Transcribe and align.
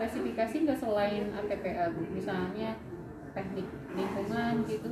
spesifikasi 0.00 0.64
nggak 0.64 0.80
selain 0.80 1.28
APPA 1.36 1.92
bu. 1.92 2.00
Misalnya 2.08 2.72
teknik 3.36 3.68
lingkungan 3.92 4.64
gitu. 4.64 4.88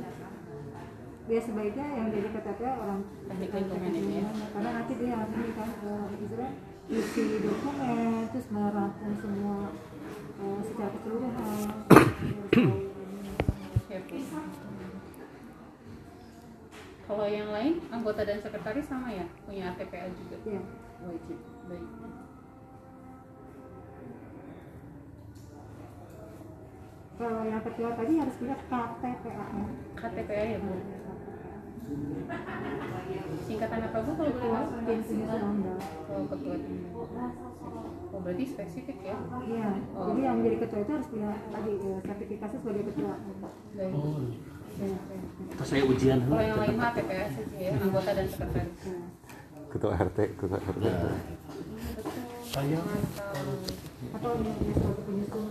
Ya 1.25 1.41
sebaiknya 1.41 1.85
yang 1.97 2.13
jadi 2.13 2.29
KTPA 2.29 2.71
orang 2.77 3.01
Teknik 3.25 3.53
lingkungan 3.53 3.93
ini 3.93 4.21
ya. 4.21 4.29
karena 4.53 4.69
nanti 4.81 4.93
dia 4.97 5.13
yang 5.13 5.29
ini 5.29 5.49
kan 5.57 5.69
istilah 6.13 6.51
isi 6.89 7.21
dokumen 7.41 8.25
terus 8.33 8.47
merangkum 8.49 9.11
semua 9.17 9.73
eh, 10.41 10.59
secara 10.65 10.89
keseluruhan. 10.93 11.65
Kalau 17.09 17.25
yang 17.25 17.49
lain 17.49 17.81
anggota 17.89 18.21
dan 18.21 18.37
sekretaris 18.37 18.85
sama 18.85 19.09
ya? 19.09 19.25
Punya 19.49 19.73
APPA 19.73 20.13
juga? 20.13 20.37
Ya 20.45 20.61
wajib. 21.01 21.37
Baik 21.65 22.28
kalau 27.19 27.43
yang 27.43 27.59
ketua 27.59 27.89
tadi 27.99 28.13
harus 28.15 28.35
punya 28.39 28.55
KTPA 28.71 29.47
KTPA 29.99 30.43
ya 30.55 30.57
bu? 30.63 30.73
Singkatan 33.43 33.79
apa 33.91 33.97
bu 33.99 34.11
kalau 34.15 34.31
ketua 34.31 34.59
tahu? 34.63 34.87
Tim 34.87 34.99
undang 35.27 35.57
oh 36.07 36.23
ketua 36.31 36.55
oh 38.09 38.19
berarti 38.23 38.43
spesifik 38.47 38.97
ya? 39.03 39.17
Iya 39.43 39.69
jadi 39.83 40.21
yang 40.23 40.35
menjadi 40.39 40.57
ketua 40.63 40.79
itu 40.79 40.91
harus 40.95 41.07
punya 41.11 41.31
tadi 41.51 41.71
eh, 41.75 41.99
sertifikasi 42.07 42.55
sebagai 42.55 42.83
ketua. 42.87 43.13
Oh, 43.79 44.19
ya. 44.79 44.97
terus 45.59 45.67
saya 45.67 45.83
ujian. 45.83 46.19
Kalau 46.23 46.43
yang 46.43 46.59
lain 46.63 46.75
mah 46.79 46.91
saja 46.95 47.55
ya 47.59 47.71
anggota 47.83 48.09
dan 48.15 48.25
sekretaris 48.31 48.79
ketua 49.69 49.93
RT 49.93 50.17
ketua 50.33 50.57
RT 50.57 50.85
Saya 52.49 52.79
atau 54.09 54.31
yang 54.41 54.57
yang 54.57 54.73
sebagai 54.73 55.03
penyusun 55.05 55.45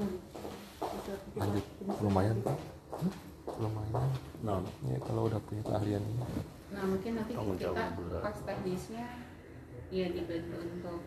lanjut. 1.37 1.65
Lumayan 2.05 2.37
pak. 2.45 2.57
Hmm? 2.99 3.13
lumayan. 3.59 4.11
No, 4.45 4.63
ya 4.87 4.99
kalau 5.03 5.27
udah 5.27 5.41
punya 5.49 5.63
keahlian 5.67 6.03
ini. 6.05 6.25
Nah 6.71 6.85
mungkin 6.85 7.13
nanti 7.19 7.33
kita 7.35 7.85
pas 8.23 8.37
teknisnya 8.45 9.07
ya 9.89 10.07
dibantu 10.13 10.57
untuk 10.69 10.98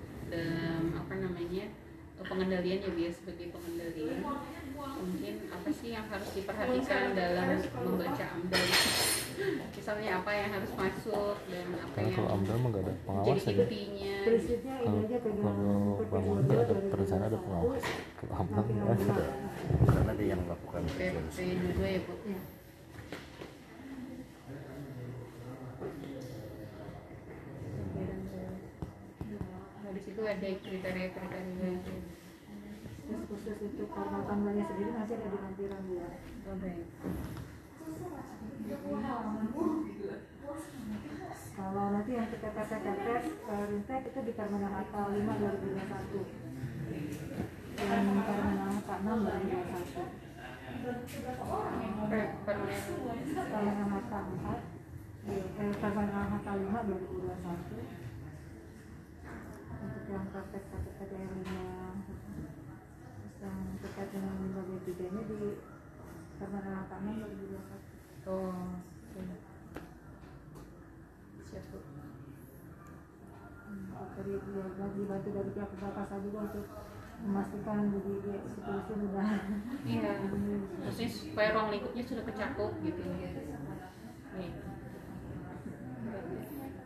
pengendalian 2.31 2.79
ya 2.79 2.91
biar 2.95 3.11
sebagai 3.11 3.45
pengendalian. 3.51 4.23
Mungkin 4.81 5.35
apa 5.51 5.69
sih 5.75 5.89
yang 5.91 6.05
harus 6.07 6.29
diperhatikan 6.31 7.11
dalam 7.11 7.47
membaca 7.59 8.25
amdal? 8.31 8.65
Misalnya 9.75 10.09
apa 10.21 10.31
yang 10.31 10.49
harus 10.55 10.71
masuk 10.77 11.35
dan 11.49 11.67
apa 11.75 11.91
karena 11.97 12.07
yang 12.07 12.15
kalau 12.15 12.29
amdal 12.37 12.55
mah 12.61 12.69
nggak 12.71 12.83
ada 12.83 12.93
jadi 12.93 13.03
pengawasan 13.05 13.51
ya 13.51 13.65
intinya. 13.65 14.15
Prinsipnya 14.23 14.75
ini 14.79 15.15
kalau 15.19 15.75
bangunan 16.07 16.43
nggak 16.47 16.61
ada 16.63 16.75
perencanaan 16.87 17.27
ada 17.27 17.39
pengawas. 17.41 17.83
Kalau 18.15 18.33
amdal 18.39 18.63
nggak 18.63 18.95
ada. 18.95 19.25
Karena 19.91 20.11
dia 20.15 20.27
yang 20.31 20.41
melakukan 20.47 20.81
PP 20.87 21.37
dua 21.75 21.89
ya 21.89 21.99
bu 22.07 22.13
Ya. 22.25 22.41
Nah 29.91 29.99
di 29.99 30.07
situ 30.07 30.23
ada 30.23 30.47
kriteria-kriteria 30.63 31.83
Terus 31.83 33.27
khusus 33.27 33.59
untuk 33.59 33.91
karena 33.91 34.23
tanggalnya 34.23 34.63
sendiri 34.71 34.95
nanti 34.95 35.19
ada 35.19 35.27
di 35.27 35.35
lampiran 35.35 35.83
ya. 35.91 36.07
oh, 36.47 36.55
baik 36.63 36.87
Kalau 41.51 41.91
nanti 41.91 42.11
yang 42.15 42.31
kita 42.31 42.49
tes 42.55 42.71
perintah 43.43 43.99
kita 43.99 44.19
di 44.23 44.31
Permenang 44.31 44.79
Akta 44.79 45.11
5 45.11 45.27
2021. 45.27 45.59
Yang 47.83 48.23
Permenang 48.31 48.79
Akta 48.79 48.95
6 48.95 49.11
2021. 49.11 50.07
Per- 52.07 52.35
permen 52.47 53.91
Akta 53.91 54.19
4 54.23 54.55
eh, 55.27 55.75
Permenang 55.83 56.31
Akta 56.39 56.51
5 56.55 56.79
2021. 56.79 58.10
Praktek 60.31 60.63
praktek 60.71 60.95
terus 60.95 61.51
yang 63.41 63.57
terkait 63.83 64.09
dengan 64.15 64.33
lembaga 64.39 64.79
tiganya 64.87 65.21
di 65.27 65.59
Permenang 66.39 66.87
6 66.87 67.19
2021. 67.19 68.31
oh 68.31 68.55
oke. 69.11 69.21
siap 71.43 71.63
bu 71.67 71.79
dari 74.15 74.31
ya, 74.39 74.87
dibantu 74.95 75.29
dari 75.35 75.49
pihak 75.51 75.69
perbatasan 75.75 76.19
juga 76.23 76.39
untuk 76.47 76.65
memastikan 77.27 77.91
jadi 77.91 78.13
ya, 78.23 78.39
situasi 78.55 78.91
sudah 78.97 79.29
Iya, 79.83 80.11
maksudnya 80.81 81.09
supaya 81.11 81.49
ruang 81.53 81.69
lingkupnya 81.75 82.03
sudah 82.07 82.23
kecakup 82.23 82.71
gitu. 82.81 83.01
Nih. 83.03 84.51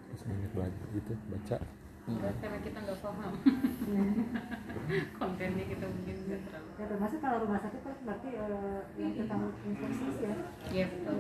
terus 0.10 0.22
ingat 0.26 0.52
belajar 0.56 0.86
gitu 0.98 1.14
baca 1.30 1.58
Enggak, 2.06 2.34
karena 2.38 2.60
kita 2.62 2.78
nggak 2.86 3.00
paham 3.02 3.34
kontennya 5.18 5.66
kita 5.66 5.86
mungkin 5.90 6.16
nggak 6.30 6.42
terlalu. 6.46 6.70
ya 6.78 6.86
termasuk 6.86 7.20
kalau 7.22 7.38
rumah 7.42 7.60
sakit 7.66 7.82
kan 7.82 7.98
berarti 8.06 8.30
eh, 8.38 8.80
yang 9.02 9.12
tentang 9.18 9.42
infeksi 9.66 10.08
ya 10.22 10.34
Ya 10.70 10.86
betul. 10.92 11.18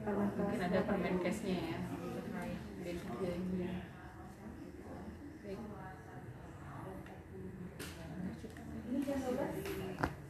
Permenkes 0.00 0.38
Mungkin 0.40 0.62
ada 0.64 0.80
permenkesnya 0.88 1.56
ya 1.60 1.78
terkait 2.14 2.60
D3 2.80 3.10
ini. 3.36 3.68
Baik. 5.44 5.60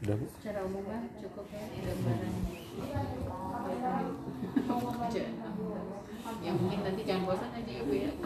udah 0.05 0.16
bu 0.21 0.27
Secara 0.37 0.61
umum 0.69 0.84
kan 0.84 1.03
cukup 1.16 1.47
ya 1.49 1.65
gambaran. 1.65 2.33
Ya 6.45 6.53
mungkin 6.53 6.81
nanti 6.84 7.03
jangan 7.09 7.25
bosan 7.25 7.51
aja 7.56 7.72
ibu 7.72 7.93
ya. 7.95 8.11